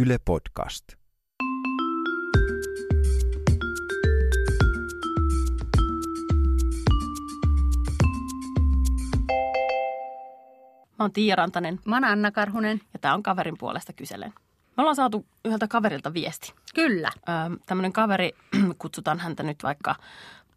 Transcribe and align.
Yle 0.00 0.18
Podcast. 0.24 0.84
Mä 10.98 11.04
oon 11.04 11.12
Tiia 11.12 11.36
Rantanen 11.36 11.80
Mä 11.84 11.96
oon 11.96 12.04
Anna 12.04 12.30
Karhunen. 12.30 12.80
ja 12.92 12.98
tää 12.98 13.14
on 13.14 13.22
kaverin 13.22 13.58
puolesta 13.58 13.92
kyselen. 13.92 14.32
Me 14.76 14.80
ollaan 14.80 14.96
saatu 14.96 15.26
yhdeltä 15.44 15.68
kaverilta 15.68 16.14
viesti. 16.14 16.52
Kyllä. 16.74 17.10
Öö, 17.28 17.34
tämmönen 17.66 17.92
kaveri, 17.92 18.32
kutsutaan 18.78 19.18
häntä 19.18 19.42
nyt 19.42 19.62
vaikka 19.62 19.94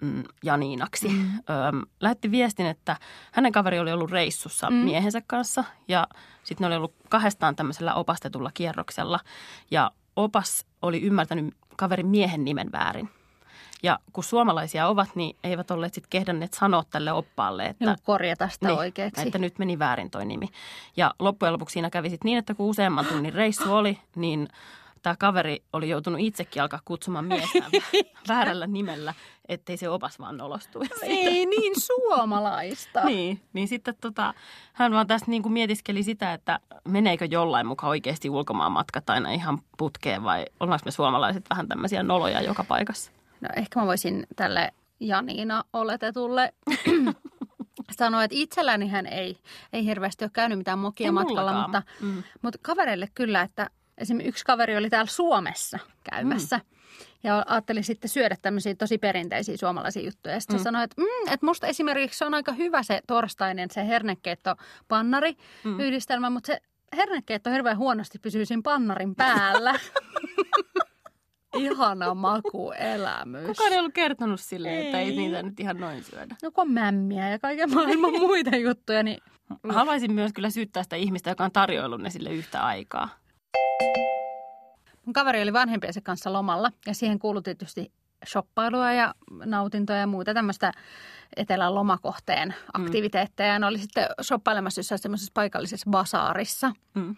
mm, 0.02 0.24
Janiinaksi, 0.44 1.10
mm. 1.10 1.32
öö, 1.50 1.82
lähetti 2.00 2.32
viestin, 2.32 2.66
että 2.66 2.98
hänen 3.32 3.52
kaveri 3.52 3.80
oli 3.80 3.92
ollut 3.92 4.12
reissussa 4.12 4.70
mm. 4.70 4.76
miehensä 4.76 5.22
kanssa 5.28 5.64
ja 5.88 6.08
sitten 6.44 6.64
ne 6.64 6.68
oli 6.68 6.76
ollut 6.76 6.94
kahdestaan 7.10 7.56
tämmöisellä 7.56 7.94
opastetulla 7.94 8.52
kierroksella 8.54 9.20
ja 9.72 9.92
opas 10.16 10.66
oli 10.82 11.02
ymmärtänyt 11.02 11.56
kaverin 11.76 12.08
miehen 12.08 12.46
nimen 12.46 12.72
väärin. 12.72 13.10
Ja 13.84 14.00
kun 14.14 14.24
suomalaisia 14.24 14.88
ovat, 14.88 15.16
niin 15.16 15.38
eivät 15.44 15.72
olleet 15.72 15.94
sitten 15.94 16.10
kehdänneet 16.10 16.54
sanoa 16.54 16.84
tälle 16.90 17.12
oppaalle, 17.12 17.66
että 17.66 17.86
Niin 17.86 17.96
korjata 18.04 18.50
sitä 18.50 18.68
niin, 18.68 18.78
oikeaksi. 18.78 19.22
Että 19.22 19.38
nyt 19.38 19.60
meni 19.60 19.80
väärin 19.80 20.12
toi 20.12 20.26
nimi. 20.26 20.48
Ja 20.98 21.14
loppujen 21.20 21.54
lopuksi 21.54 21.74
siinä 21.74 21.90
kävi 21.90 22.10
sit 22.10 22.24
niin, 22.24 22.38
että 22.38 22.54
kun 22.54 22.70
useamman 22.70 23.06
tunnin 23.06 23.34
reissu 23.34 23.74
oli, 23.74 24.00
niin 24.16 24.48
tämä 25.02 25.16
kaveri 25.20 25.64
oli 25.74 25.90
joutunut 25.90 26.20
itsekin 26.20 26.62
alkaa 26.62 26.80
kutsumaan 26.86 27.26
miestään 27.26 27.72
väärällä 28.28 28.68
nimellä, 28.68 29.14
ettei 29.50 29.78
se 29.78 29.90
opas 29.90 30.20
vaan 30.20 30.38
nolostuisi. 30.38 30.94
Ei 31.02 31.46
niin 31.56 31.74
suomalaista. 31.82 33.02
Niin, 33.12 33.42
niin 33.54 33.68
sitten 33.68 33.96
tota, 34.02 34.34
hän 34.74 34.92
vaan 34.92 35.08
tästä 35.08 35.32
niin 35.32 35.42
kuin 35.44 35.54
mietiskeli 35.54 36.04
sitä, 36.04 36.34
että 36.34 36.60
meneekö 36.88 37.26
jollain 37.26 37.68
mukaan 37.68 37.90
oikeasti 37.90 38.30
ulkomaan 38.30 38.72
matkat 38.72 39.10
aina 39.10 39.32
ihan 39.32 39.60
putkeen 39.78 40.24
vai 40.24 40.46
ollaanko 40.60 40.82
me 40.86 40.92
suomalaiset 40.92 41.46
vähän 41.50 41.68
tämmöisiä 41.68 42.04
noloja 42.04 42.42
joka 42.42 42.64
paikassa? 42.64 43.12
No 43.42 43.50
ehkä 43.56 43.80
mä 43.80 43.86
voisin 43.86 44.28
tälle 44.36 44.72
Janiina 45.00 45.64
oletetulle 45.74 46.54
sanoa, 47.92 48.24
että 48.24 48.38
itselläni 48.38 48.88
hän 48.88 49.06
ei, 49.06 49.38
ei 49.74 49.86
hirveästi 49.86 50.26
ole 50.26 50.32
käynyt 50.34 50.58
mitään 50.58 50.80
mokia 50.80 51.06
Ei 51.08 51.12
matkalla, 51.12 51.52
mullakaan. 51.52 51.70
mutta, 51.72 51.84
Mm. 52.06 52.24
mutta 52.42 52.60
kavereille 52.62 53.08
kyllä, 53.16 53.42
että 53.42 53.70
esimerkiksi 53.98 54.30
yksi 54.30 54.46
kaveri 54.46 54.78
oli 54.78 54.90
täällä 54.90 55.12
Suomessa 55.12 55.80
käymässä. 56.12 56.58
Mm. 56.58 56.64
Ja 57.24 57.44
ajatteli 57.48 57.84
sitten 57.84 58.10
syödä 58.10 58.36
tämmöisiä 58.42 58.76
tosi 58.76 58.98
perinteisiä 58.98 59.58
suomalaisia 59.58 60.04
juttuja. 60.04 60.36
Ja 60.36 60.40
sitten 60.40 60.58
mm. 60.58 60.64
sanoi, 60.64 60.84
että, 60.84 61.02
mm, 61.02 61.34
että 61.34 61.46
musta 61.46 61.68
esimerkiksi 61.68 62.18
se 62.18 62.26
on 62.26 62.34
aika 62.34 62.52
hyvä 62.52 62.84
se 62.84 63.02
torstainen, 63.08 63.72
se 63.72 63.88
hernekeitto-pannari 63.88 65.38
mm. 65.64 65.80
yhdistelmä, 65.80 66.30
mutta 66.30 66.48
se 66.48 66.62
hernekeitto 66.96 67.50
hirveän 67.50 67.78
huonosti 67.78 68.20
pysyy 68.20 68.46
siinä 68.46 68.62
pannarin 68.64 69.16
päällä. 69.16 69.80
Ihana 71.58 72.14
makuelämys. 72.14 73.48
Kukaan 73.48 73.74
ei 73.74 73.80
ollut 73.80 73.94
kertonut 73.94 74.40
silleen, 74.40 74.86
että 74.86 75.00
ei 75.00 75.10
Ei. 75.10 75.18
niitä 75.18 75.44
nyt 75.44 75.60
ihan 75.60 75.78
noin 75.78 76.04
syödä. 76.04 76.36
No 76.44 76.52
kun 76.52 76.62
on 76.62 76.72
mämmiä 76.72 77.30
ja 77.30 77.40
kaiken 77.40 77.74
maailman 77.74 78.12
muita 78.28 78.56
juttuja, 78.56 79.04
niin 79.04 79.18
Haluaisin 79.70 80.12
myös 80.12 80.34
kyllä 80.34 80.50
syyttää 80.50 80.84
sitä 80.84 80.96
ihmistä, 80.96 81.30
joka 81.30 81.44
on 81.44 81.52
tarjoillut 81.52 82.02
ne 82.02 82.10
sille 82.10 82.30
yhtä 82.30 82.64
aikaa. 82.64 83.10
Mun 85.06 85.14
kaveri 85.14 85.42
oli 85.42 85.54
vanhempiensa 85.54 86.02
kanssa 86.02 86.34
lomalla 86.34 86.72
ja 86.88 86.94
siihen 86.94 87.20
kuului 87.20 87.42
tietysti 87.42 87.92
shoppailua 88.28 88.94
ja 88.94 89.16
nautintoja 89.46 90.00
ja 90.00 90.08
muuta 90.08 90.34
tämmöistä 90.34 90.72
etelän 91.36 91.76
lomakohteen 91.76 92.56
aktiviteetteja. 92.74 93.54
Mm. 93.58 93.62
Ne 93.62 93.68
oli 93.68 93.78
sitten 93.78 94.08
shoppailemassa 94.22 94.80
jossain 94.80 95.00
semmoisessa 95.00 95.32
paikallisessa 95.34 95.90
basaarissa. 95.90 96.72
Mm. 96.94 97.16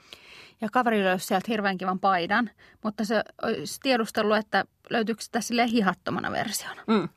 Ja 0.61 0.69
kaveri 0.71 1.03
löysi 1.03 1.25
sieltä 1.25 1.45
hirveän 1.47 1.77
kivan 1.77 1.99
paidan, 1.99 2.49
mutta 2.83 3.05
se 3.05 3.23
olisi 3.41 3.79
tiedustellut, 3.83 4.37
että 4.37 4.65
löytyykö 4.89 5.21
sitä 5.21 5.41
sille 5.41 5.67
hihattomana 5.67 6.31
versiona. 6.31 6.83
Mm. 6.87 7.09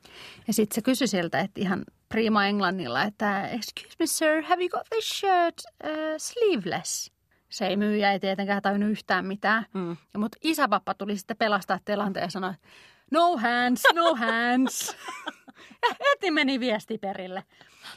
Ja 0.47 0.53
sitten 0.53 0.75
se 0.75 0.81
kysyi 0.81 1.07
siltä, 1.07 1.39
että 1.39 1.61
ihan 1.61 1.83
prima 2.09 2.45
englannilla, 2.45 3.03
että 3.03 3.47
excuse 3.47 3.95
me 3.99 4.07
sir, 4.07 4.41
have 4.41 4.61
you 4.61 4.69
got 4.69 4.87
this 4.89 5.09
shirt 5.09 5.61
uh, 5.83 5.89
sleeveless? 6.17 7.16
Se 7.49 7.67
ei 7.67 7.77
myyjä, 7.77 8.11
ei 8.11 8.19
tietenkään 8.19 8.61
tajunnut 8.61 8.89
yhtään 8.89 9.25
mitään. 9.25 9.65
Mm. 9.73 9.97
Ja 10.13 10.19
mutta 10.19 10.37
isäpappa 10.43 10.93
tuli 10.93 11.17
sitten 11.17 11.37
pelastaa 11.37 11.79
tilanteen 11.85 12.23
ja 12.23 12.29
sanoi, 12.29 12.53
no 13.11 13.37
hands, 13.37 13.83
no 13.95 14.15
hands. 14.15 14.95
ja 15.81 15.95
heti 16.09 16.31
meni 16.31 16.59
viesti 16.59 16.97
perille. 16.97 17.43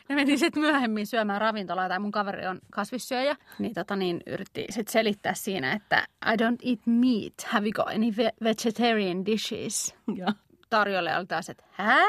Ne 0.08 0.14
meni 0.14 0.38
sitten 0.38 0.62
myöhemmin 0.62 1.06
syömään 1.06 1.40
ravintolaa, 1.40 1.88
tai 1.88 1.98
mun 1.98 2.10
kaveri 2.10 2.46
on 2.46 2.60
kasvissyöjä. 2.72 3.36
Niin, 3.58 3.74
tota, 3.74 3.96
niin 3.96 4.20
yritti 4.26 4.64
sitten 4.70 4.92
selittää 4.92 5.34
siinä, 5.34 5.72
että 5.72 6.06
I 6.26 6.34
don't 6.42 6.68
eat 6.68 6.80
meat. 6.86 7.34
Have 7.46 7.66
you 7.66 7.72
got 7.72 7.88
any 7.88 8.10
ve- 8.10 8.36
vegetarian 8.44 9.26
dishes? 9.26 9.94
Ja. 10.16 10.26
tarjolle 10.70 11.16
oli 11.16 11.26
taas, 11.26 11.48
että 11.48 11.64
hää? 11.70 12.06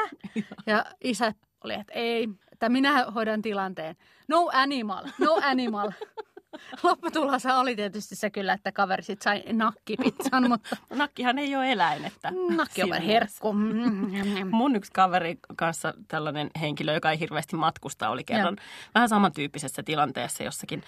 Ja 0.66 0.84
isä 1.04 1.32
oli, 1.64 1.74
että 1.74 1.92
ei, 1.92 2.28
että 2.52 2.68
minä 2.68 3.04
hoidan 3.10 3.42
tilanteen. 3.42 3.96
No 4.28 4.50
animal, 4.52 5.04
no 5.18 5.40
animal. 5.42 5.90
Lopputulossa 6.82 7.56
oli 7.56 7.76
tietysti 7.76 8.16
se 8.16 8.30
kyllä, 8.30 8.52
että 8.52 8.72
kaveri 8.72 9.02
sitten 9.02 9.24
sai 9.24 9.52
nakkipizzan, 9.52 10.48
mutta 10.48 10.76
Nakkihan 10.94 11.38
ei 11.38 11.56
ole 11.56 11.72
eläin. 11.72 12.04
Että 12.04 12.30
nakki 12.30 12.82
on 12.82 12.88
siinä 12.88 12.90
vain 12.90 13.02
mielessä. 13.06 13.12
herkku. 13.12 13.52
Mm. 13.52 14.48
Mun 14.56 14.76
yksi 14.76 14.92
kaveri 14.92 15.38
kanssa 15.56 15.94
tällainen 16.08 16.50
henkilö, 16.60 16.92
joka 16.94 17.10
ei 17.10 17.20
hirveästi 17.20 17.56
matkusta, 17.56 18.08
oli 18.08 18.24
kerran 18.24 18.56
vähän 18.94 19.08
samantyyppisessä 19.08 19.82
tilanteessa 19.82 20.42
jossakin 20.42 20.82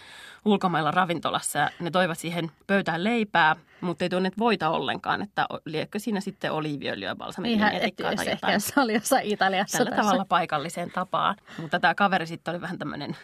ulkomailla 0.44 0.90
ravintolassa. 0.90 1.58
Ja 1.58 1.70
ne 1.80 1.90
toivat 1.90 2.18
siihen 2.18 2.50
pöytään 2.66 3.04
leipää, 3.04 3.56
mutta 3.80 4.04
ei 4.04 4.08
tuoneet 4.08 4.38
voita 4.38 4.68
ollenkaan, 4.68 5.22
että 5.22 5.46
liekö 5.64 5.98
siinä 5.98 6.20
sitten 6.20 6.52
oliiviöljyä, 6.52 7.10
että 7.10 7.70
etikkaa 7.70 8.14
tai 8.14 8.26
ehkä 8.28 8.30
jotain. 8.30 8.52
jos 8.52 8.72
oli 8.76 8.94
jossain 8.94 9.26
Italiassa 9.26 9.78
Tällä 9.78 9.90
tässä. 9.90 10.02
tavalla 10.02 10.24
paikalliseen 10.28 10.90
tapaan. 10.90 11.36
Mutta 11.58 11.80
tämä 11.80 11.94
kaveri 11.94 12.26
sitten 12.26 12.52
oli 12.54 12.60
vähän 12.60 12.78
tämmöinen, 12.78 13.16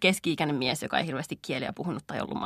keski-ikäinen 0.00 0.56
mies, 0.56 0.82
joka 0.82 0.98
ei 0.98 1.06
hirveästi 1.06 1.38
kieliä 1.68 1.72
puhunut 1.76 2.06
tai 2.06 2.20
ollut 2.20 2.38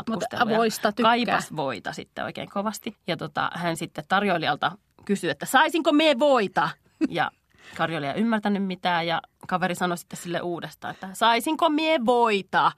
voista 0.56 0.92
tykkää. 0.92 1.10
Kaipas 1.10 1.56
voita 1.56 1.92
sitten 1.92 2.24
oikein 2.24 2.48
kovasti. 2.50 2.96
Ja 3.06 3.16
tota, 3.16 3.50
hän 3.54 3.76
sitten 3.76 4.04
tarjoilijalta 4.08 4.72
kysyi, 5.04 5.30
että 5.30 5.46
saisinko 5.46 5.92
me 5.92 6.18
voita? 6.18 6.68
Ja 7.08 7.30
tarjoilija 7.76 8.12
ei 8.12 8.20
ymmärtänyt 8.20 8.64
mitään 8.64 9.06
ja 9.06 9.20
kaveri 9.48 9.74
sanoi 9.74 9.98
sitten 9.98 10.18
sille 10.18 10.40
uudestaan, 10.40 10.94
että 10.94 11.08
saisinko 11.12 11.68
mie 11.68 11.98
voita? 12.06 12.72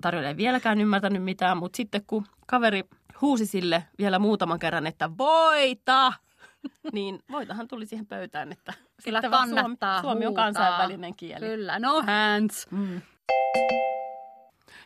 Tarjoilija 0.00 0.28
ei 0.28 0.36
vieläkään 0.36 0.80
ymmärtänyt 0.80 1.22
mitään, 1.22 1.56
mutta 1.56 1.76
sitten 1.76 2.02
kun 2.06 2.26
kaveri 2.46 2.84
huusi 3.20 3.46
sille 3.46 3.84
vielä 3.98 4.18
muutaman 4.18 4.58
kerran, 4.58 4.86
että 4.86 5.10
voita, 5.18 6.12
niin 6.92 7.18
voitahan 7.30 7.68
tuli 7.68 7.86
siihen 7.86 8.06
pöytään, 8.06 8.52
että 8.52 8.74
Kyllä 9.04 9.22
kannattaa 9.22 10.00
Suomi, 10.00 10.12
Suomi 10.12 10.26
on 10.26 10.34
kansainvälinen 10.34 11.16
kieli. 11.16 11.46
Kyllä, 11.46 11.78
no 11.78 12.02
hands. 12.02 12.66
Mm. 12.70 13.00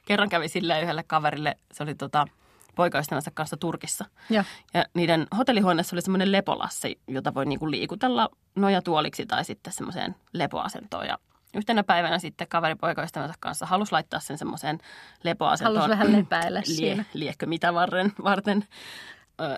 Kerran 0.06 0.28
kävi 0.28 0.48
silleen 0.48 0.82
yhdelle 0.82 1.02
kaverille, 1.02 1.56
se 1.72 1.82
oli 1.82 1.94
tota, 1.94 2.26
poikaystävänsä 2.74 3.30
kanssa 3.34 3.56
Turkissa. 3.56 4.04
Ja. 4.30 4.44
Ja 4.74 4.84
niiden 4.94 5.26
hotellihuoneessa 5.36 5.96
oli 5.96 6.02
semmoinen 6.02 6.32
lepolassi, 6.32 7.00
jota 7.08 7.34
voi 7.34 7.46
niinku 7.46 7.70
liikutella 7.70 8.28
nojatuoliksi 8.54 9.26
tai 9.26 9.44
sitten 9.44 9.72
semmoiseen 9.72 10.14
lepoasentoon. 10.32 11.06
Ja 11.06 11.18
yhtenä 11.54 11.84
päivänä 11.84 12.18
sitten 12.18 12.48
kaveri 12.48 12.74
poikaystävänsä 12.74 13.34
kanssa 13.40 13.66
halusi 13.66 13.92
laittaa 13.92 14.20
sen 14.20 14.38
semmoiseen 14.38 14.78
lepoasentoon. 15.22 15.76
Halusi 15.76 15.90
vähän 15.90 16.12
lepäillä 16.20 16.62
siinä. 16.64 17.04
Liekö 17.14 17.46
mitä 17.46 17.74
varten, 17.74 18.12
varten. 18.24 18.64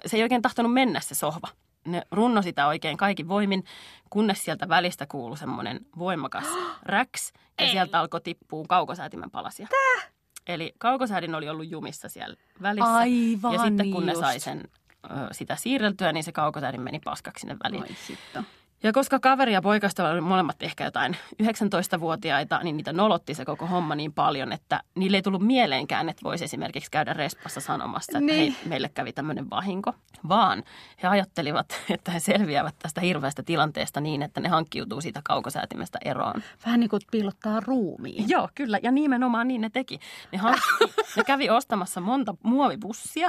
Se 0.07 0.17
ei 0.17 0.23
oikein 0.23 0.43
tahtonut 0.43 0.73
mennä 0.73 1.01
se 1.01 1.15
sohva. 1.15 1.49
Ne 1.85 2.03
runno 2.11 2.43
sitä 2.43 2.67
oikein 2.67 2.97
kaikin 2.97 3.29
voimin, 3.29 3.65
kunnes 4.11 4.45
sieltä 4.45 4.69
välistä 4.69 5.07
kuului 5.07 5.39
semmoinen 5.39 5.81
voimakas 5.99 6.45
räks. 6.83 7.33
Ja 7.35 7.65
Ei. 7.65 7.71
sieltä 7.71 8.01
alkoi 8.01 8.21
tippua 8.21 8.65
kaukosäätimen 8.69 9.31
palasia. 9.31 9.67
Tää? 9.71 10.18
Eli 10.49 10.75
kaukosäädin 10.79 11.35
oli 11.35 11.49
ollut 11.49 11.71
jumissa 11.71 12.09
siellä 12.09 12.37
välissä. 12.63 12.95
Aivan 12.95 13.53
ja 13.53 13.59
sitten 13.63 13.91
kun 13.91 14.01
niin 14.01 14.07
ne 14.07 14.13
just. 14.13 14.21
sai 14.21 14.41
sen 14.41 14.65
ö, 15.05 15.09
sitä 15.33 15.57
siirreltyä, 15.57 16.13
niin 16.13 16.25
se 16.25 16.33
kaukosäädin 16.33 16.81
meni 16.81 17.01
paskaksi 17.05 17.41
sinne 17.41 17.57
väliin. 17.65 17.97
Sitten. 18.07 18.47
Ja 18.83 18.93
koska 18.93 19.19
kaveri 19.21 19.53
ja 19.53 19.63
poikasta 19.63 20.09
oli 20.09 20.21
molemmat 20.21 20.63
ehkä 20.63 20.85
jotain 20.85 21.17
19-vuotiaita, 21.43 22.61
niin 22.63 22.77
niitä 22.77 22.93
nolotti 22.93 23.35
se 23.35 23.45
koko 23.45 23.67
homma 23.67 23.95
niin 23.95 24.13
paljon, 24.13 24.53
että 24.53 24.81
niille 24.95 25.17
ei 25.17 25.23
tullut 25.23 25.43
mieleenkään, 25.47 26.09
että 26.09 26.23
voisi 26.25 26.45
esimerkiksi 26.45 26.91
käydä 26.91 27.13
respassa 27.13 27.61
sanomassa, 27.61 28.19
että 28.19 28.21
Niin. 28.33 28.53
hei, 28.53 28.69
meille 28.69 28.89
kävi 28.89 29.13
tämmöinen 29.13 29.51
vahinko. 29.51 29.93
Vaan 30.29 30.63
he 31.03 31.09
ajattelivat, 31.09 31.67
että 31.95 32.11
he 32.11 32.21
selviävät 32.21 32.75
tästä 32.79 33.01
hirveästä 33.01 33.43
tilanteesta 33.43 34.01
niin, 34.01 34.23
että 34.23 34.41
ne 34.41 34.49
hankkiutuu 34.49 35.01
siitä 35.01 35.21
kaukosäätimestä 35.25 35.99
eroon. 36.05 36.43
Vähän 36.67 36.81
niin 36.81 36.91
kuin 36.91 37.03
piilottaa 37.11 37.61
ruumiin. 37.61 38.29
Joo, 38.29 38.49
kyllä. 38.55 38.79
Ja 38.83 38.91
nimenomaan 38.91 39.49
niin 39.49 39.61
ne 39.61 39.71
teki. 39.71 40.01
Ne, 40.33 40.39
hankki, 40.39 40.63
ne 41.17 41.25
kävi 41.25 41.51
ostamassa 41.51 42.01
monta 42.01 42.35
muovipussia 42.43 43.29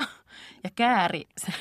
ja 0.64 0.70
kääri 0.76 1.24
se, 1.46 1.54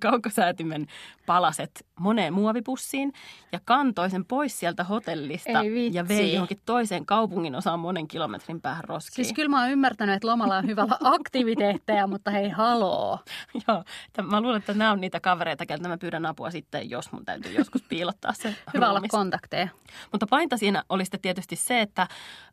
kaukosäätimen 0.00 0.86
palaset 1.26 1.86
moneen 2.00 2.32
muovipussiin 2.32 3.12
ja 3.52 3.60
kantoi 3.64 4.10
sen 4.10 4.24
pois 4.24 4.60
sieltä 4.60 4.84
hotellista 4.84 5.50
ja 5.92 6.08
vei 6.08 6.32
johonkin 6.32 6.60
toiseen 6.66 7.06
kaupungin 7.06 7.54
osaan 7.54 7.80
monen 7.80 8.08
kilometrin 8.08 8.60
päähän 8.60 8.84
roskiin. 8.84 9.24
Siis 9.24 9.32
kyllä 9.32 9.48
mä 9.48 9.60
oon 9.60 9.70
ymmärtänyt, 9.70 10.14
että 10.14 10.28
lomalla 10.28 10.56
on 10.56 10.66
hyvä 10.66 10.82
olla 10.82 10.98
aktiviteetteja, 11.16 12.06
mutta 12.06 12.30
hei 12.30 12.48
haloo. 12.48 13.18
Joo, 13.68 13.84
että 14.06 14.22
mä 14.22 14.40
luulen, 14.40 14.58
että 14.58 14.74
nämä 14.74 14.92
on 14.92 15.00
niitä 15.00 15.20
kavereita, 15.20 15.66
keltä 15.66 15.88
mä 15.88 15.98
pyydän 15.98 16.26
apua 16.26 16.50
sitten, 16.50 16.90
jos 16.90 17.12
mun 17.12 17.24
täytyy 17.24 17.52
joskus 17.52 17.82
piilottaa 17.82 18.32
se 18.32 18.56
Hyvä 18.74 18.90
olla 18.90 19.00
kontakteja. 19.08 19.68
Mutta 20.12 20.26
painta 20.26 20.56
siinä 20.56 20.82
oli 20.88 21.04
sitten 21.04 21.20
tietysti 21.20 21.56
se, 21.56 21.80
että 21.80 22.08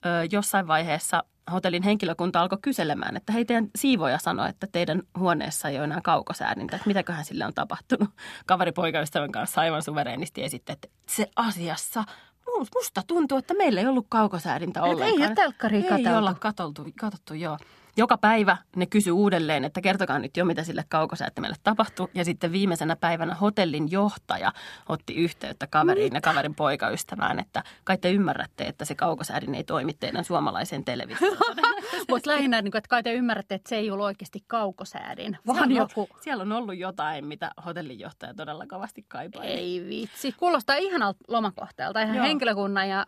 ö, 0.05 0.27
jossain 0.31 0.67
vaiheessa 0.67 1.23
hotellin 1.51 1.83
henkilökunta 1.83 2.41
alkoi 2.41 2.57
kyselemään, 2.61 3.17
että 3.17 3.33
hei 3.33 3.45
teidän 3.45 3.67
siivoja 3.75 4.17
sanoi, 4.19 4.49
että 4.49 4.67
teidän 4.71 5.01
huoneessa 5.17 5.69
ei 5.69 5.75
ole 5.77 5.83
enää 5.83 6.01
kaukosäädintä, 6.03 6.75
että 6.75 6.87
mitäköhän 6.87 7.25
sille 7.25 7.45
on 7.45 7.53
tapahtunut. 7.53 8.09
Kaveri 8.45 8.71
poikaystävän 8.71 9.31
kanssa 9.31 9.61
aivan 9.61 9.83
suvereenisti 9.83 10.43
esitti, 10.43 10.71
että 10.71 10.87
se 11.07 11.29
asiassa 11.35 12.03
musta 12.75 13.01
tuntuu, 13.07 13.37
että 13.37 13.53
meillä 13.53 13.81
ei 13.81 13.87
ollut 13.87 14.05
kaukosäädintä 14.09 14.79
ei 14.79 14.91
ollenkaan. 14.91 15.27
ole 15.27 15.35
telkkaria 15.35 15.79
Ei 15.83 15.89
katseltu. 15.89 16.17
olla 16.17 16.33
katoltu, 16.33 16.87
katsottu, 16.99 17.33
joo. 17.33 17.57
Joka 17.99 18.17
päivä 18.17 18.57
ne 18.75 18.85
kysy 18.85 19.11
uudelleen, 19.11 19.65
että 19.65 19.81
kertokaa 19.81 20.19
nyt 20.19 20.37
jo, 20.37 20.45
mitä 20.45 20.63
sille 20.63 20.85
kaukosäättimelle 20.89 21.55
tapahtui. 21.63 22.07
Ja 22.13 22.25
sitten 22.25 22.51
viimeisenä 22.51 22.95
päivänä 22.95 23.35
hotellin 23.35 23.91
johtaja 23.91 24.51
otti 24.89 25.15
yhteyttä 25.15 25.67
kaveriin 25.67 26.13
ja 26.13 26.21
kaverin 26.21 26.55
poikaystävään, 26.55 27.39
että 27.39 27.63
kai 27.83 27.97
te 27.97 28.11
ymmärrätte, 28.11 28.63
että 28.63 28.85
se 28.85 28.95
kaukosäädin 28.95 29.55
ei 29.55 29.63
toimi 29.63 29.93
teidän 29.93 30.23
suomalaiseen 30.23 30.85
televisioon. 30.85 31.37
Mutta 32.09 32.29
lähinnä, 32.29 32.61
niin 32.61 32.77
että 32.77 32.89
kai 32.89 33.03
te 33.03 33.13
ymmärrätte, 33.13 33.55
että 33.55 33.69
se 33.69 33.75
ei 33.75 33.91
ollut 33.91 34.05
oikeasti 34.05 34.43
kaukosäädin, 34.47 35.37
vaan 35.47 35.57
Siellä 35.57 35.83
on- 35.83 35.89
joku... 35.97 36.09
Siellä 36.21 36.41
on 36.41 36.51
ollut 36.51 36.77
jotain, 36.77 37.25
mitä 37.25 37.51
hotellin 37.65 37.99
johtaja 37.99 38.33
todella 38.33 38.65
kovasti 38.67 39.05
kaipaa. 39.07 39.43
Ei 39.43 39.85
vitsi. 39.89 40.31
Kuulostaa 40.31 40.75
ihanalta 40.75 41.19
lomakohteelta 41.27 42.01
ihan 42.01 42.15
Joo. 42.15 42.25
henkilökunnan 42.25 42.89
ja 42.89 43.05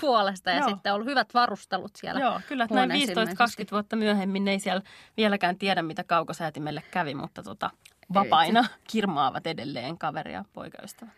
puolesta 0.00 0.50
ja 0.50 0.58
Joo. 0.58 0.68
sitten 0.68 0.92
on 0.92 0.94
ollut 0.94 1.08
hyvät 1.08 1.34
varustelut 1.34 1.96
siellä. 1.96 2.20
Joo, 2.20 2.40
kyllä. 2.48 2.64
että 2.64 2.74
Näin 2.74 2.90
huoneessa 2.90 3.12
15-20 3.12 3.20
ilmeisesti. 3.20 3.66
vuotta 3.70 3.96
myöhemmin 3.96 4.44
ne 4.44 4.50
ei 4.50 4.58
siellä 4.58 4.82
vieläkään 5.16 5.58
tiedä, 5.58 5.82
mitä 5.82 6.04
kaukosäätimelle 6.04 6.82
kävi, 6.90 7.14
mutta 7.14 7.42
tota, 7.42 7.70
vapaina 8.14 8.64
kirmaavat 8.90 9.46
edelleen 9.46 9.98
kaveri 9.98 10.32
ja 10.32 10.44
poikaystävä. 10.52 11.10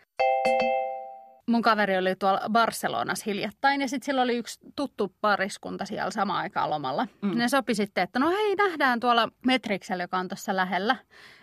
Mun 1.47 1.61
kaveri 1.61 1.97
oli 1.97 2.15
tuolla 2.15 2.41
Barcelonassa 2.51 3.23
hiljattain 3.25 3.81
ja 3.81 3.87
sitten 3.87 4.05
sillä 4.05 4.21
oli 4.21 4.37
yksi 4.37 4.59
tuttu 4.75 5.15
pariskunta 5.21 5.85
siellä 5.85 6.11
samaan 6.11 6.39
aikaan 6.39 6.69
lomalla. 6.69 7.07
Mm. 7.21 7.37
Ne 7.37 7.49
sopi 7.49 7.75
sitten, 7.75 8.03
että 8.03 8.19
no 8.19 8.29
hei 8.29 8.55
nähdään 8.55 8.99
tuolla 8.99 9.29
Metriksellä, 9.45 10.03
joka 10.03 10.17
on 10.17 10.27
tuossa 10.27 10.55
lähellä. 10.55 10.95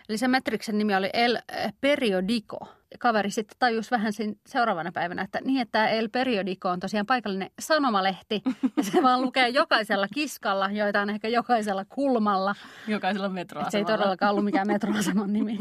Eli 0.09 0.17
se 0.17 0.27
Metriksen 0.27 0.77
nimi 0.77 0.95
oli 0.95 1.09
El 1.13 1.37
Periodico. 1.81 2.57
Kaveri 2.99 3.31
sitten 3.31 3.55
tajusi 3.59 3.91
vähän 3.91 4.13
siinä 4.13 4.33
seuraavana 4.47 4.91
päivänä, 4.91 5.21
että 5.21 5.39
niin, 5.41 5.61
että 5.61 5.71
tämä 5.71 5.87
El 5.87 6.09
Periodico 6.09 6.69
on 6.69 6.79
tosiaan 6.79 7.05
paikallinen 7.05 7.51
sanomalehti. 7.59 8.41
Ja 8.77 8.83
se 8.83 9.03
vaan 9.03 9.21
lukee 9.21 9.49
jokaisella 9.49 10.07
kiskalla, 10.13 10.71
joita 10.71 11.01
on 11.01 11.09
ehkä 11.09 11.27
jokaisella 11.27 11.85
kulmalla. 11.85 12.55
Jokaisella 12.87 13.25
Et 13.25 13.31
se 13.31 13.37
ei 13.37 13.43
metroasemalla. 13.43 13.87
todellakaan 13.87 14.31
ollut 14.31 14.45
mikään 14.45 14.67
metroaseman 14.67 15.33
nimi. 15.33 15.57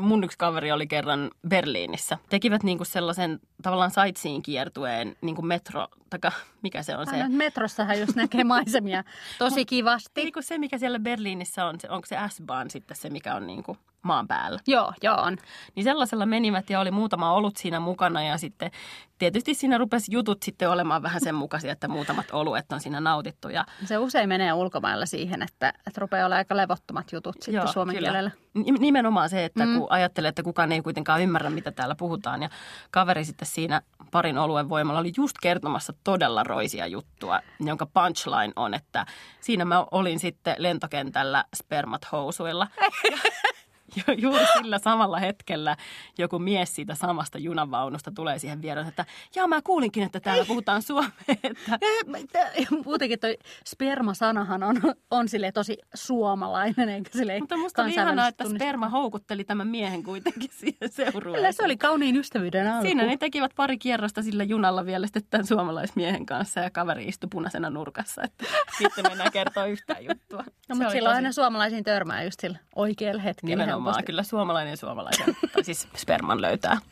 Mun 0.00 0.24
yksi 0.24 0.38
kaveri 0.38 0.72
oli 0.72 0.86
kerran 0.86 1.30
Berliinissä. 1.48 2.18
Tekivät 2.28 2.62
niinku 2.62 2.84
sellaisen 2.84 3.40
tavallaan 3.62 3.90
sightseeing 3.90 4.42
kiertueen 4.44 5.16
niinku 5.20 5.42
metro, 5.42 5.88
taka, 6.20 6.32
mikä 6.62 6.82
se 6.82 6.96
on 6.96 7.06
se? 7.06 7.12
Aina 7.12 7.28
metrossahan 7.28 8.00
just 8.00 8.16
näkee 8.16 8.44
maisemia 8.54 9.04
tosi 9.38 9.64
kivasti. 9.64 10.32
Se, 10.40 10.58
mikä 10.58 10.78
siellä 10.78 10.98
Berliinissä 10.98 11.64
on, 11.64 11.80
se, 11.80 11.88
onko 11.90 12.06
se 12.06 12.16
S-Bahn 12.28 12.70
sitten 12.70 12.96
se, 12.96 13.10
mikä 13.10 13.34
on 13.34 13.46
niinku 13.46 13.76
maan 14.04 14.28
päällä. 14.28 14.60
Joo, 14.66 14.92
joo 15.02 15.16
on. 15.16 15.36
Niin 15.74 15.84
sellaisella 15.84 16.26
menivät 16.26 16.70
ja 16.70 16.80
oli 16.80 16.90
muutama 16.90 17.32
olut 17.32 17.56
siinä 17.56 17.80
mukana 17.80 18.22
ja 18.22 18.38
sitten 18.38 18.70
tietysti 19.18 19.54
siinä 19.54 19.78
rupesi 19.78 20.12
jutut 20.12 20.42
sitten 20.42 20.70
olemaan 20.70 21.02
vähän 21.02 21.20
sen 21.20 21.34
mukaisia, 21.34 21.72
että 21.72 21.88
muutamat 21.88 22.26
oluet 22.32 22.72
on 22.72 22.80
siinä 22.80 23.00
nautittu. 23.00 23.48
Ja 23.48 23.64
Se 23.84 23.98
usein 23.98 24.28
menee 24.28 24.52
ulkomailla 24.52 25.06
siihen, 25.06 25.42
että, 25.42 25.68
että 25.86 26.00
rupeaa 26.00 26.26
olla 26.26 26.36
aika 26.36 26.56
levottomat 26.56 27.12
jutut 27.12 27.34
sitten 27.34 27.54
Joo, 27.54 27.66
suomen 27.72 27.94
kyllä. 27.96 28.08
kielellä. 28.08 28.30
Nimenomaan 28.78 29.30
se, 29.30 29.44
että 29.44 29.66
Mm. 29.66 29.78
kun 29.78 29.86
ajattelee, 29.90 30.28
että 30.28 30.42
kukaan 30.42 30.72
ei 30.72 30.82
kuitenkaan 30.82 31.22
ymmärrä, 31.22 31.50
mitä 31.50 31.70
täällä 31.72 31.94
puhutaan. 31.94 32.42
Ja 32.42 32.48
kaveri 32.90 33.24
sitten 33.24 33.48
siinä 33.48 33.82
parin 34.10 34.38
oluen 34.38 34.68
voimalla 34.68 35.00
oli 35.00 35.12
just 35.16 35.36
kertomassa 35.42 35.92
todella 36.04 36.44
roisia 36.44 36.86
juttua, 36.86 37.40
jonka 37.60 37.86
punchline 37.86 38.52
on, 38.56 38.74
että 38.74 39.06
siinä 39.40 39.64
mä 39.64 39.84
olin 39.90 40.18
sitten 40.18 40.54
lentokentällä 40.58 41.44
spermat 41.56 42.06
housuilla. 42.12 42.66
Juuri 44.22 44.46
sillä 44.58 44.78
samalla 44.78 45.18
hetkellä 45.18 45.76
joku 46.18 46.38
mies 46.38 46.74
siitä 46.74 46.94
samasta 46.94 47.38
junanvaunusta 47.38 48.12
tulee 48.14 48.38
siihen 48.38 48.62
viereen, 48.62 48.88
että 48.88 49.04
jaa 49.34 49.46
mä 49.46 49.62
kuulinkin, 49.62 50.02
että 50.02 50.20
täällä 50.20 50.44
puhutaan 50.44 50.82
suomea. 50.88 51.10
Että, 51.42 51.78
Ja 52.60 52.66
Muutenkin 52.84 53.20
toi 53.20 53.38
sperma-sanahan 53.66 54.62
on, 54.62 54.76
on 55.10 55.28
sille 55.28 55.52
tosi 55.52 55.78
suomalainen, 55.94 56.88
eikä 56.88 57.10
sille 57.12 57.40
mutta 57.40 57.56
musta 57.56 57.82
oli 57.82 57.92
ihanaa, 57.92 58.28
että 58.28 58.44
sperma 58.48 58.88
houkutteli 58.88 59.44
tämän 59.44 59.68
miehen 59.68 60.02
kuitenkin 60.02 60.50
siihen 60.52 60.88
seurueeseen. 60.90 61.34
Kyllä 61.34 61.52
se 61.52 61.64
oli 61.64 61.76
kauniin 61.76 62.16
ystävyyden 62.16 62.72
alku. 62.72 62.82
Siinä 62.86 63.06
ne 63.06 63.16
tekivät 63.16 63.52
pari 63.56 63.78
kierrosta 63.78 64.22
sillä 64.22 64.44
junalla 64.44 64.86
vielä 64.86 65.06
sitten 65.06 65.22
tämän 65.30 65.46
suomalaismiehen 65.46 66.26
kanssa 66.26 66.60
ja 66.60 66.70
kaveri 66.70 67.04
istui 67.04 67.28
punaisena 67.32 67.70
nurkassa, 67.70 68.22
että 68.22 68.44
sitten 68.78 69.04
mennään 69.08 69.32
kertoa 69.32 69.66
yhtään 69.66 70.04
juttua. 70.04 70.44
No, 70.68 70.74
mutta 70.74 70.90
silloin 70.90 71.12
tosi- 71.12 71.16
aina 71.16 71.32
suomalaisiin 71.32 71.84
törmää 71.84 72.22
just 72.22 72.40
sillä 72.40 72.58
oikealla 72.76 73.22
hetkellä. 73.22 73.50
Nimenomaan, 73.56 73.83
helposti. 73.92 74.06
kyllä 74.06 74.22
suomalainen 74.22 74.76
suomalaisen, 74.76 75.36
tai 75.52 75.64
siis 75.64 75.88
sperman 75.96 76.42
löytää. 76.42 76.78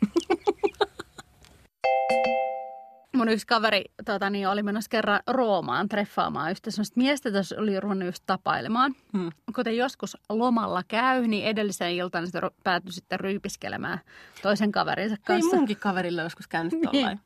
Mun 3.17 3.29
yksi 3.29 3.47
kaveri 3.47 3.85
tota, 4.05 4.31
niin, 4.31 4.49
oli 4.49 4.63
menossa 4.63 4.89
kerran 4.89 5.21
Roomaan 5.27 5.89
treffaamaan 5.89 6.51
yhtä 6.51 6.71
sellaista 6.71 7.01
miestä, 7.01 7.29
jota 7.29 7.41
oli 7.59 7.81
ruvennut 7.81 8.07
just 8.07 8.23
tapailemaan. 8.27 8.95
Hmm. 9.13 9.31
Kuten 9.55 9.77
joskus 9.77 10.17
lomalla 10.29 10.83
käy, 10.89 11.27
niin 11.27 11.45
edellisen 11.45 11.93
iltana 11.93 12.27
sitten 12.27 12.43
ru- 12.43 12.55
päätyi 12.65 12.93
sitten 12.93 13.21
ryypiskelemään 13.21 14.01
toisen 14.43 14.73
kaverinsa 14.73 15.15
Ei 15.15 15.23
kanssa. 15.25 15.57
munkin 15.57 15.77
kaverilla 15.77 16.23
joskus 16.23 16.49
käynyt 16.49 16.73
tollain. 16.93 17.21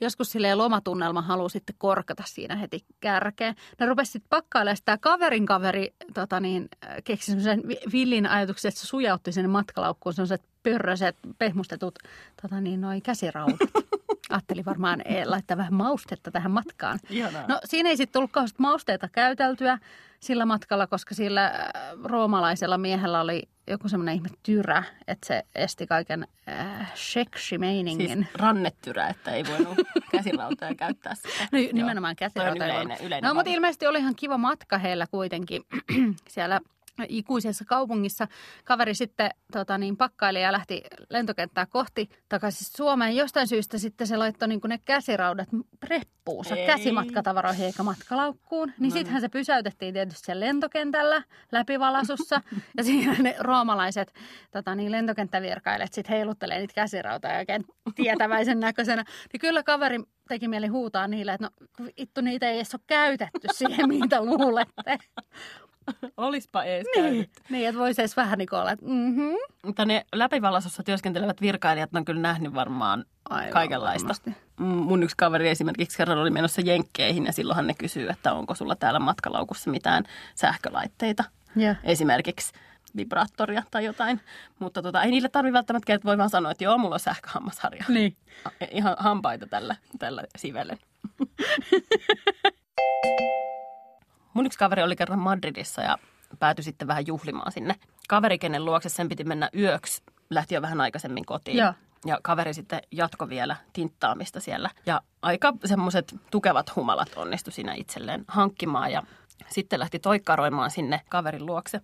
Joskus 0.00 0.32
silleen 0.32 0.58
lomatunnelma 0.58 1.22
haluaa 1.22 1.48
sitten 1.48 1.74
korkata 1.78 2.22
siinä 2.26 2.56
heti 2.56 2.84
kärkeen. 3.00 3.54
Ne 3.80 3.86
rupesi 3.86 4.12
sitten 4.12 4.28
pakkailemaan 4.28 4.76
sitä 4.76 4.98
kaverin 4.98 5.46
kaveri, 5.46 5.94
tota 6.14 6.40
niin, 6.40 6.68
äh, 6.86 6.96
keksi 7.04 7.26
semmoisen 7.26 7.68
vi- 7.68 7.80
villin 7.92 8.26
ajatuksen, 8.26 8.68
että 8.68 8.80
se 8.80 8.86
sujautti 8.86 9.32
sinne 9.32 9.48
matkalaukkuun 9.48 10.14
semmoiset 10.14 10.42
pörröiset, 10.62 11.16
pehmustetut 11.38 11.98
tota 12.42 12.60
niin, 12.60 12.80
noi 12.80 13.00
käsiraudat. 13.00 13.58
Ajatteli 14.32 14.64
varmaan 14.64 15.02
eh, 15.04 15.26
laittaa 15.26 15.56
vähän 15.56 15.74
maustetta 15.74 16.30
tähän 16.30 16.50
matkaan. 16.50 16.98
Ihanaa. 17.10 17.44
No 17.48 17.60
siinä 17.64 17.88
ei 17.88 17.96
sitten 17.96 18.12
tullut 18.12 18.32
kauheasti 18.32 18.56
mausteita 18.58 19.08
käyteltyä 19.08 19.78
sillä 20.20 20.46
matkalla, 20.46 20.86
koska 20.86 21.14
sillä 21.14 21.46
äh, 21.46 21.70
roomalaisella 22.04 22.78
miehellä 22.78 23.20
oli 23.20 23.42
joku 23.66 23.88
semmoinen 23.88 24.14
ihme 24.14 24.28
tyrä, 24.42 24.82
että 25.08 25.26
se 25.26 25.42
esti 25.54 25.86
kaiken 25.86 26.26
äh, 26.48 26.92
seksi-meiningin. 26.94 28.08
Siis 28.08 28.34
rannetyrä, 28.34 29.08
että 29.08 29.30
ei 29.30 29.44
voinut 29.44 29.78
käsirautoja 30.12 30.74
käyttää 30.74 31.14
sitä. 31.14 31.48
No 31.52 31.58
nimenomaan 31.72 32.16
yleinen, 32.56 32.98
yleinen 33.02 33.28
No 33.28 33.34
mutta 33.34 33.50
ilmeisesti 33.50 33.86
oli 33.86 33.98
ihan 33.98 34.14
kiva 34.16 34.38
matka 34.38 34.78
heillä 34.78 35.06
kuitenkin 35.06 35.62
siellä 36.28 36.60
ikuisessa 37.08 37.64
kaupungissa. 37.64 38.28
Kaveri 38.64 38.94
sitten 38.94 39.30
tota 39.52 39.78
niin, 39.78 39.96
pakkaili 39.96 40.42
ja 40.42 40.52
lähti 40.52 40.82
lentokenttää 41.10 41.66
kohti 41.66 42.08
takaisin 42.28 42.66
Suomeen. 42.76 43.16
Jostain 43.16 43.48
syystä 43.48 43.78
sitten 43.78 44.06
se 44.06 44.16
laittoi 44.16 44.48
niin 44.48 44.60
ne 44.68 44.78
käsiraudat 44.84 45.48
reppuunsa 45.82 46.56
Ei. 46.56 46.66
käsimatkatavaroihin 46.66 47.66
eikä 47.66 47.82
matkalaukkuun. 47.82 48.72
Niin 48.78 48.90
No. 48.90 48.94
sittenhän 48.94 49.20
se 49.20 49.28
pysäytettiin 49.28 49.94
tietysti 49.94 50.24
siellä 50.26 50.46
lentokentällä 50.46 51.22
läpivalasussa. 51.52 52.40
ja 52.76 52.84
siinä 52.84 53.16
ne 53.18 53.36
roomalaiset 53.38 54.12
tota 54.50 54.74
niin, 54.74 54.92
lentokenttävirkailijat 54.92 55.92
sitten 55.92 56.16
heiluttelee 56.16 56.58
niitä 56.58 56.74
käsirautoja 56.74 57.38
oikein 57.38 57.64
tietäväisen 57.94 58.60
näköisenä. 58.66 59.04
Niin 59.32 59.40
kyllä 59.40 59.62
kaveri 59.62 59.98
teki 60.28 60.48
mieli 60.48 60.66
huutaa 60.66 61.08
niille, 61.08 61.32
että 61.32 61.50
no 61.80 61.86
vittu 61.98 62.20
niitä 62.20 62.50
ei 62.50 62.56
edes 62.56 62.74
ole 62.74 62.82
käytetty 62.86 63.48
siihen, 63.52 63.88
mitä 64.00 64.24
luulette. 64.24 64.98
Olispa 66.16 66.64
ees 66.64 66.86
käynyt. 66.94 67.30
Niin, 67.50 67.68
että 67.68 67.78
voisi 67.78 68.02
edes 68.02 68.16
vähän 68.16 68.38
niin 68.38 68.54
olla, 68.54 68.70
että 68.70 68.86
mhm. 68.86 69.34
Mutta 69.64 69.84
ne 69.84 70.04
läpivalaisossa 70.14 70.82
työskentelevät 70.82 71.40
virkailijat 71.40 71.90
on 71.96 72.04
kyllä 72.04 72.20
nähnyt 72.20 72.54
varmaan 72.54 73.04
Aivan 73.30 73.52
kaikenlaista. 73.52 74.04
varmasti. 74.04 74.30
Mm, 74.60 74.66
Mun 74.66 75.02
yksi 75.02 75.16
kaveri 75.16 75.48
esimerkiksi 75.48 75.96
kerran 75.96 76.18
oli 76.18 76.30
menossa 76.30 76.60
Jenkkeihin 76.60 77.26
ja 77.26 77.32
silloinhan 77.32 77.66
ne 77.66 77.74
kysyy, 77.74 78.08
että 78.08 78.32
onko 78.32 78.54
sulla 78.54 78.76
täällä 78.76 79.00
matkalaukussa 79.00 79.70
mitään 79.70 80.04
sähkölaitteita. 80.34 81.24
Joo. 81.56 81.74
Esimerkiksi 81.84 82.52
vibraattoria 82.96 83.62
tai 83.70 83.84
jotain. 83.84 84.20
Mutta 84.58 84.82
tota, 84.82 85.02
ei 85.02 85.10
niille 85.10 85.28
tarvi 85.28 85.52
välttämättä 85.52 85.86
kertoa, 85.86 86.08
voi 86.08 86.18
vaan 86.18 86.30
sanoa, 86.30 86.52
että 86.52 86.64
joo, 86.64 86.78
mulla 86.78 86.94
on 86.94 87.00
sähköhammasharja. 87.00 87.84
Niin. 87.88 88.16
Ihan 88.70 88.96
hampaita 88.98 89.46
tällä, 89.46 89.76
tällä 89.98 90.22
sivellen. 90.36 90.78
Mun 94.34 94.46
yksi 94.46 94.58
kaveri 94.58 94.82
oli 94.82 94.96
kerran 94.96 95.18
Madridissa 95.18 95.82
ja 95.82 95.98
päätyi 96.38 96.64
sitten 96.64 96.88
vähän 96.88 97.06
juhlimaan 97.06 97.52
sinne. 97.52 97.74
Kaveri, 98.08 98.38
kenen 98.38 98.64
luokse 98.64 98.88
sen 98.88 99.08
piti 99.08 99.24
mennä 99.24 99.50
yöksi, 99.56 100.02
lähti 100.30 100.54
jo 100.54 100.62
vähän 100.62 100.80
aikaisemmin 100.80 101.26
kotiin. 101.26 101.56
Joo. 101.56 101.72
Ja 102.06 102.18
kaveri 102.22 102.54
sitten 102.54 102.80
jatko 102.90 103.28
vielä 103.28 103.56
tinttaamista 103.72 104.40
siellä. 104.40 104.70
Ja 104.86 105.00
aika 105.22 105.52
semmoiset 105.64 106.14
tukevat 106.30 106.76
humalat 106.76 107.14
onnistu 107.16 107.50
siinä 107.50 107.74
itselleen 107.74 108.24
hankkimaan. 108.28 108.92
Ja 108.92 109.02
sitten 109.48 109.80
lähti 109.80 109.98
toikkaroimaan 109.98 110.70
sinne 110.70 111.00
kaverin 111.08 111.46
luokse. 111.46 111.80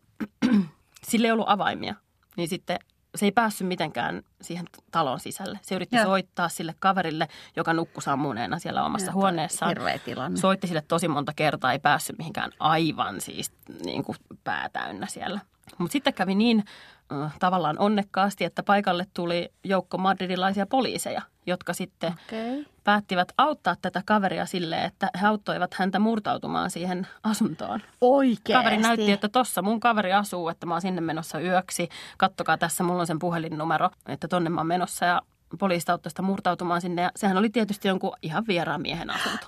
Sillä 1.08 1.26
ei 1.26 1.32
ollut 1.32 1.48
avaimia. 1.48 1.94
Niin 2.36 2.48
sitten 2.48 2.78
se 3.18 3.26
ei 3.26 3.32
päässyt 3.32 3.68
mitenkään 3.68 4.22
siihen 4.40 4.66
talon 4.90 5.20
sisälle. 5.20 5.58
Se 5.62 5.74
yritti 5.74 5.96
Joo. 5.96 6.04
soittaa 6.04 6.48
sille 6.48 6.74
kaverille, 6.78 7.28
joka 7.56 7.72
nukkui 7.72 8.02
sammuneena 8.02 8.58
siellä 8.58 8.84
omassa 8.84 9.10
Joo, 9.10 9.14
huoneessaan. 9.14 9.70
Hirveä 9.70 9.98
tilanne. 9.98 10.40
Soitti 10.40 10.66
sille 10.66 10.82
tosi 10.88 11.08
monta 11.08 11.32
kertaa, 11.36 11.72
ei 11.72 11.78
päässyt 11.78 12.18
mihinkään 12.18 12.50
aivan 12.60 13.20
siis 13.20 13.52
niin 13.84 14.04
kuin 14.04 14.16
pää 14.44 14.68
täynnä 14.72 15.06
siellä. 15.06 15.40
Mutta 15.78 15.92
sitten 15.92 16.14
kävi 16.14 16.34
niin 16.34 16.64
äh, 17.12 17.38
tavallaan 17.38 17.78
onnekkaasti, 17.78 18.44
että 18.44 18.62
paikalle 18.62 19.06
tuli 19.14 19.52
joukko 19.64 19.98
madridilaisia 19.98 20.66
poliiseja, 20.66 21.22
jotka 21.46 21.72
sitten 21.72 22.12
Okei. 22.26 22.66
Päättivät 22.88 23.32
auttaa 23.38 23.76
tätä 23.82 24.02
kaveria 24.06 24.46
silleen, 24.46 24.84
että 24.84 25.10
he 25.22 25.26
auttoivat 25.26 25.74
häntä 25.74 25.98
murtautumaan 25.98 26.70
siihen 26.70 27.06
asuntoon. 27.22 27.80
Oikeesti. 28.00 28.52
Kaveri 28.52 28.76
näytti, 28.76 29.12
että 29.12 29.28
tossa 29.28 29.62
mun 29.62 29.80
kaveri 29.80 30.12
asuu, 30.12 30.48
että 30.48 30.66
mä 30.66 30.74
oon 30.74 30.80
sinne 30.80 31.00
menossa 31.00 31.40
yöksi. 31.40 31.88
Kattokaa 32.18 32.58
tässä, 32.58 32.84
mulla 32.84 33.00
on 33.00 33.06
sen 33.06 33.18
puhelinnumero, 33.18 33.90
että 34.06 34.28
tonne 34.28 34.50
mä 34.50 34.60
oon 34.60 34.66
menossa 34.66 35.06
ja 35.06 35.22
poliisit 35.58 35.90
auttoi 35.90 36.10
sitä 36.10 36.22
murtautumaan 36.22 36.80
sinne. 36.80 37.02
Ja 37.02 37.10
sehän 37.16 37.36
oli 37.36 37.50
tietysti 37.50 37.88
jonkun 37.88 38.12
ihan 38.22 38.44
vieraan 38.48 38.82
miehen 38.82 39.10
asunto. 39.10 39.46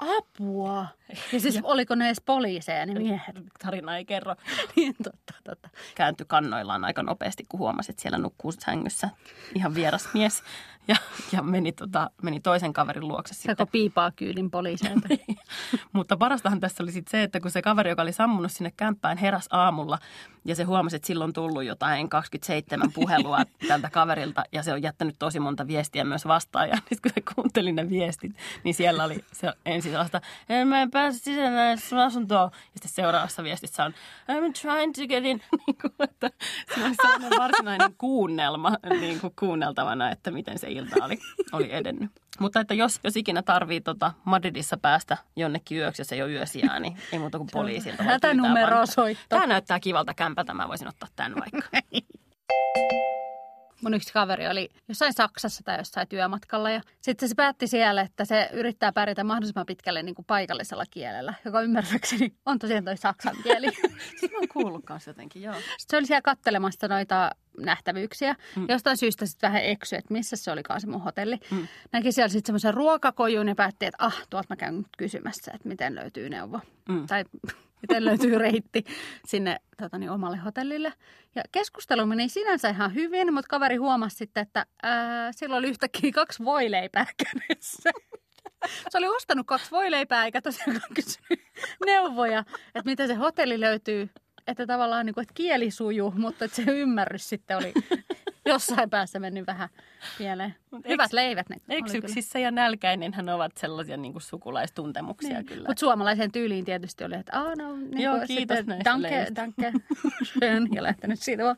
Apua. 0.00 0.86
Ja 1.32 1.40
siis 1.40 1.60
oliko 1.62 1.94
ne 1.94 2.06
edes 2.06 2.20
poliiseja, 2.20 2.86
ne 2.86 2.94
miehet? 2.94 3.36
Tarina 3.62 3.96
ei 3.96 4.04
kerro. 4.04 4.34
niin, 4.76 4.94
totta, 5.02 5.34
totta. 5.44 5.68
Kääntyi 5.94 6.26
kannoillaan 6.28 6.84
aika 6.84 7.02
nopeasti, 7.02 7.44
kun 7.48 7.60
huomasi, 7.60 7.92
että 7.92 8.02
siellä 8.02 8.18
nukkuu 8.18 8.52
sängyssä 8.52 9.08
ihan 9.54 9.74
vieras 9.74 10.08
mies. 10.14 10.42
Ja, 10.88 10.96
ja 11.32 11.42
meni, 11.42 11.72
tota, 11.72 12.10
meni 12.22 12.40
toisen 12.40 12.72
kaverin 12.72 13.08
luokse 13.08 13.34
sitten. 13.34 13.56
Sako 13.56 13.66
piipaa 13.66 14.10
kyydin 14.10 14.50
poliiseilta. 14.50 15.08
Mutta 15.92 16.16
parastahan 16.16 16.60
tässä 16.60 16.82
oli 16.82 16.92
sitten 16.92 17.10
se, 17.10 17.22
että 17.22 17.40
kun 17.40 17.50
se 17.50 17.62
kaveri, 17.62 17.90
joka 17.90 18.02
oli 18.02 18.12
sammunut 18.12 18.52
sinne 18.52 18.72
kämppään, 18.76 19.18
heräs 19.18 19.46
aamulla 19.50 19.98
ja 20.44 20.54
se 20.54 20.62
huomasi, 20.64 20.96
että 20.96 21.06
silloin 21.06 21.28
on 21.28 21.32
tullut 21.32 21.64
jotain 21.64 22.08
27 22.08 22.92
puhelua 22.92 23.38
tältä 23.68 23.90
kaverilta 23.90 24.44
ja 24.52 24.62
se 24.62 24.72
on 24.72 24.82
jättänyt 24.82 25.16
tosi 25.18 25.40
monta 25.40 25.66
viestiä 25.66 26.04
myös 26.04 26.26
vastaan. 26.26 26.68
Ja 26.68 26.76
nyt 26.90 27.00
kun 27.00 27.10
se 27.14 27.22
kuunteli 27.34 27.72
ne 27.72 27.88
viestit, 27.90 28.32
niin 28.64 28.74
siellä 28.74 29.04
oli 29.04 29.24
se 29.32 29.52
ensin 29.66 29.92
sellaista, 29.92 30.20
"Ei, 30.48 30.64
mä 30.64 30.82
en 30.82 30.90
pääse 30.90 31.18
sisään 31.18 31.78
sun 31.78 31.98
asuntoon. 31.98 32.50
Ja 32.52 32.58
sitten 32.74 32.90
seuraavassa 32.90 33.42
viestissä 33.44 33.84
on, 33.84 33.92
I'm 34.30 34.52
trying 34.62 34.94
to 34.94 35.06
get 35.08 35.24
in. 35.24 35.42
Niin 35.66 35.76
kuin, 35.80 35.92
että 35.98 36.30
se 36.74 36.84
oli 36.84 36.94
sellainen 36.94 37.38
varsinainen 37.38 37.94
kuunnelma 37.98 38.76
niin 39.00 39.20
kuin 39.20 39.32
kuunneltavana, 39.38 40.10
että 40.10 40.30
miten 40.30 40.58
se 40.58 40.66
ilta 40.80 41.04
oli, 41.04 41.18
oli 41.52 41.72
edennyt. 41.72 42.10
Mutta 42.40 42.60
että 42.60 42.74
jos, 42.74 43.00
jos 43.04 43.16
ikinä 43.16 43.42
tarvii 43.42 43.80
tota 43.80 44.12
Madridissa 44.24 44.76
päästä 44.76 45.16
jonnekin 45.36 45.78
yöksi, 45.78 46.00
jos 46.00 46.12
ei 46.12 46.22
ole 46.22 46.32
yösijää, 46.32 46.80
niin 46.80 46.96
ei 47.12 47.18
muuta 47.18 47.38
kuin 47.38 47.48
poliisilta. 47.52 48.02
Hätänumero 48.02 48.86
soitto. 48.86 49.24
Tämä 49.28 49.46
näyttää 49.46 49.80
kivalta 49.80 50.14
kämpältä, 50.14 50.54
mä 50.54 50.68
voisin 50.68 50.88
ottaa 50.88 51.08
tämän 51.16 51.34
vaikka. 51.34 51.70
Mun 53.82 53.94
yksi 53.94 54.12
kaveri 54.12 54.48
oli 54.48 54.68
jossain 54.88 55.12
Saksassa 55.12 55.62
tai 55.64 55.78
jossain 55.78 56.08
työmatkalla 56.08 56.70
ja 56.70 56.80
sitten 57.00 57.28
se 57.28 57.34
päätti 57.34 57.66
siellä, 57.66 58.02
että 58.02 58.24
se 58.24 58.50
yrittää 58.52 58.92
pärjätä 58.92 59.24
mahdollisimman 59.24 59.66
pitkälle 59.66 60.02
niin 60.02 60.14
kuin 60.14 60.24
paikallisella 60.24 60.84
kielellä, 60.90 61.34
joka 61.44 61.60
ymmärtääkseni 61.60 62.32
on 62.46 62.58
tosiaan 62.58 62.84
toi 62.84 62.96
saksan 62.96 63.36
kieli. 63.42 63.66
Siis 64.20 64.32
mä 64.32 64.38
oon 64.38 64.48
kuullut 64.48 64.84
kanssa 64.84 65.10
jotenkin, 65.10 65.42
joo. 65.42 65.54
Sitten 65.54 65.76
se 65.88 65.96
oli 65.96 66.06
siellä 66.06 66.22
kattelemassa 66.22 66.88
noita 66.88 67.30
nähtävyyksiä. 67.58 68.36
Mm. 68.56 68.66
Jostain 68.68 68.96
syystä 68.96 69.26
sitten 69.26 69.48
vähän 69.48 69.64
eksy, 69.64 69.96
että 69.96 70.12
missä 70.12 70.36
se 70.36 70.52
olikaan 70.52 70.80
se 70.80 70.86
mun 70.86 71.02
hotelli. 71.02 71.40
Mm. 71.50 71.68
Näki 71.92 72.12
siellä 72.12 72.28
sitten 72.28 72.46
semmoisen 72.46 72.74
ruokakojun 72.74 73.48
ja 73.48 73.54
päätti, 73.54 73.86
että 73.86 74.04
ah, 74.04 74.26
tuolta 74.30 74.46
mä 74.50 74.56
käyn 74.56 74.86
kysymässä, 74.98 75.52
että 75.54 75.68
miten 75.68 75.94
löytyy 75.94 76.30
neuvo. 76.30 76.60
Mm. 76.88 77.06
Tai 77.06 77.24
miten 77.82 78.04
löytyy 78.04 78.38
reitti 78.38 78.84
sinne 79.26 79.56
tota, 79.76 79.98
niin, 79.98 80.10
omalle 80.10 80.36
hotellille. 80.36 80.92
Ja 81.34 81.42
keskustelu 81.52 82.06
meni 82.06 82.28
sinänsä 82.28 82.68
ihan 82.68 82.94
hyvin, 82.94 83.34
mutta 83.34 83.48
kaveri 83.48 83.76
huomasi 83.76 84.16
sitten, 84.16 84.42
että 84.42 84.66
ää, 84.82 85.32
sillä 85.32 85.56
oli 85.56 85.68
yhtäkkiä 85.68 86.12
kaksi 86.12 86.44
voileipää 86.44 87.06
kädessä. 87.16 87.90
Se 88.90 88.98
oli 88.98 89.08
ostanut 89.08 89.46
kaksi 89.46 89.70
voileipää 89.70 90.24
eikä 90.24 90.42
tosiaan 90.42 90.80
kysynyt 90.94 91.44
neuvoja, 91.86 92.44
että 92.66 92.90
miten 92.90 93.08
se 93.08 93.14
hotelli 93.14 93.60
löytyy. 93.60 94.08
Että 94.46 94.66
tavallaan 94.66 95.06
niin 95.06 95.14
kuin, 95.14 95.22
että 95.22 95.34
kieli 95.34 95.70
sujuu, 95.70 96.10
mutta 96.16 96.44
että 96.44 96.56
se 96.56 96.62
ymmärrys 96.62 97.28
sitten 97.28 97.56
oli 97.56 97.72
jossain 98.46 98.90
päässä 98.90 99.18
mennyt 99.18 99.46
vähän 99.46 99.68
pieleen. 100.18 100.54
Mut 100.70 100.88
Hyvät 100.88 101.06
eks- 101.10 101.14
leivät 101.14 101.48
ne. 101.48 101.56
Eksyksissä 101.68 102.38
ja 102.38 102.50
nälkäinenhän 102.50 103.28
ovat 103.28 103.52
sellaisia 103.56 103.96
niin 103.96 104.12
kuin 104.12 104.22
sukulaistuntemuksia 104.22 105.34
Niin. 105.34 105.46
kyllä. 105.46 105.68
Mutta 105.68 105.80
suomalaiseen 105.80 106.32
tyyliin 106.32 106.64
tietysti 106.64 107.04
oli, 107.04 107.14
että 107.14 107.38
aah 107.40 107.56
no, 107.56 107.76
niin 107.76 108.00
Joo, 108.00 108.14
kiitos 108.26 108.56
sitten 108.58 108.66
näistä 108.66 108.90
danke, 108.90 109.26
danke, 109.36 109.72
ja 110.76 110.82
lähtenyt 110.82 111.20
siitä 111.20 111.44
vaan. 111.44 111.56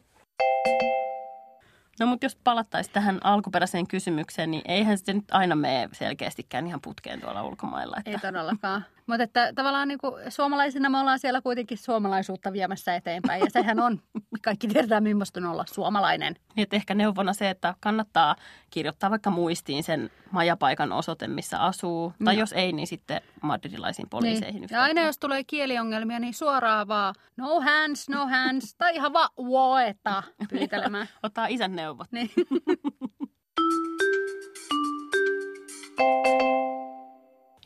No 2.00 2.06
mutta 2.06 2.26
jos 2.26 2.36
palattaisiin 2.44 2.92
tähän 2.94 3.18
alkuperäiseen 3.24 3.86
kysymykseen, 3.86 4.50
niin 4.50 4.62
eihän 4.68 4.98
se 4.98 5.12
nyt 5.12 5.24
aina 5.30 5.54
mene 5.54 5.88
selkeästikään 5.92 6.66
ihan 6.66 6.80
putkeen 6.80 7.20
tuolla 7.20 7.42
ulkomailla. 7.44 7.96
Että 7.98 8.10
Ei 8.10 8.18
todellakaan. 8.18 8.84
Mutta 9.06 9.22
että 9.22 9.52
tavallaan 9.54 9.88
niin 9.88 9.98
kuin 9.98 10.14
suomalaisina 10.28 10.90
me 10.90 10.98
ollaan 10.98 11.18
siellä 11.18 11.42
kuitenkin 11.42 11.78
suomalaisuutta 11.78 12.52
viemässä 12.52 12.94
eteenpäin. 12.96 13.40
Ja 13.40 13.50
sehän 13.50 13.80
on, 13.80 14.00
kaikki 14.42 14.68
tiedetään 14.68 15.02
millaista 15.02 15.40
on 15.40 15.46
olla 15.46 15.64
suomalainen. 15.72 16.34
Niin, 16.56 16.62
että 16.62 16.76
ehkä 16.76 16.94
neuvona 16.94 17.32
se, 17.32 17.50
että 17.50 17.74
kannattaa 17.80 18.36
kirjoittaa 18.70 19.10
vaikka 19.10 19.30
muistiin 19.30 19.82
sen 19.82 20.10
majapaikan 20.30 20.92
osoite, 20.92 21.28
missä 21.28 21.58
asuu. 21.58 22.12
Tai 22.24 22.34
Joo. 22.34 22.40
jos 22.40 22.52
ei, 22.52 22.72
niin 22.72 22.86
sitten 22.86 23.20
madridilaisiin 23.42 24.08
poliiseihin. 24.08 24.60
Niin. 24.60 24.68
Ja 24.72 24.82
aina 24.82 25.02
jos 25.02 25.18
tulee 25.18 25.44
kieliongelmia, 25.44 26.18
niin 26.18 26.34
suoraan 26.34 26.88
vaan 26.88 27.14
no 27.36 27.60
hands, 27.60 28.08
no 28.08 28.26
hands. 28.26 28.74
Tai 28.74 28.94
ihan 28.94 29.12
vaan 29.12 29.28
voeta 29.36 30.22
pyytelemään. 30.50 31.08
Ottaa 31.22 31.46
isän 31.46 31.76
neuvot. 31.76 32.12
Niin. 32.12 32.30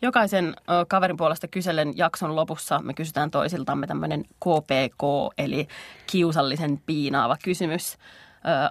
Jokaisen 0.02 0.56
ö, 0.58 0.86
kaverin 0.88 1.16
puolesta 1.16 1.48
kysellen 1.48 1.92
jakson 1.96 2.36
lopussa 2.36 2.78
me 2.78 2.94
kysytään 2.94 3.30
toisiltamme 3.30 3.86
tämmöinen 3.86 4.24
KPK, 4.24 5.02
eli 5.38 5.68
kiusallisen 6.06 6.82
piinaava 6.86 7.36
kysymys. 7.44 7.92
Ö, 7.94 7.98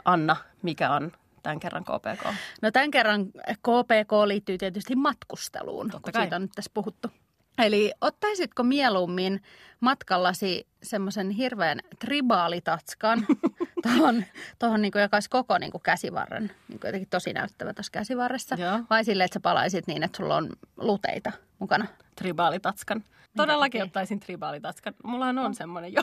Anna, 0.05 0.36
mikä 0.62 0.91
on 0.91 1.12
tämän 1.44 1.60
kerran 1.60 1.84
KPK? 1.84 2.25
No 2.62 2.72
tämän 2.72 2.91
kerran 2.91 3.25
KPK 3.51 4.12
liittyy 4.25 4.58
tietysti 4.58 4.96
matkusteluun, 4.96 5.89
Totta 5.89 6.01
kun 6.01 6.13
kai. 6.13 6.22
siitä 6.24 6.36
on 6.36 6.41
nyt 6.41 6.51
tässä 6.55 6.72
puhuttu. 6.74 7.08
Eli 7.57 7.91
ottaisitko 8.01 8.63
mieluummin 8.63 9.41
matkallasi 9.79 10.67
semmoisen 10.83 11.29
hirveän 11.29 11.79
tribaalitatskan 12.00 13.25
tuohon, 13.83 14.24
tohon 14.59 14.81
niin 14.81 14.91
joka 15.01 15.17
olisi 15.17 15.29
koko 15.29 15.57
niin 15.57 15.71
käsivarren, 15.83 16.51
niin 16.67 16.79
jotenkin 16.83 17.09
tosi 17.09 17.33
näyttävä 17.33 17.74
tuossa 17.74 17.91
käsivarressa, 17.91 18.55
Joo. 18.55 18.79
vai 18.89 19.05
silleen, 19.05 19.25
että 19.25 19.33
sä 19.33 19.39
palaisit 19.39 19.88
niin, 19.88 20.03
että 20.03 20.17
sulla 20.17 20.35
on 20.35 20.50
luteita 20.77 21.31
mukana? 21.59 21.88
Tribaalitatskan. 22.15 23.03
Todellakin 23.38 23.79
takia? 23.79 23.85
ottaisin 23.85 24.19
tribaalitatskan. 24.19 24.93
Mullahan 25.03 25.38
on 25.38 25.55
semmoinen 25.55 25.93
jo. 25.93 26.01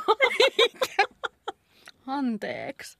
Anteeksi. 2.06 2.98